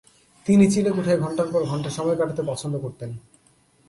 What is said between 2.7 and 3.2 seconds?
করতেন।